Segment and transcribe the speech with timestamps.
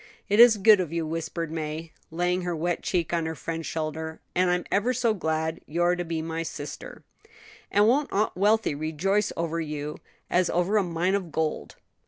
[0.29, 4.19] "It is good of you," whispered May, laying her wet cheek on her friend's shoulder;
[4.33, 7.03] "and I'm ever so glad you're to be my sister."
[7.69, 11.75] "And won't Aunt Wealthy rejoice over you as over a mine of gold!"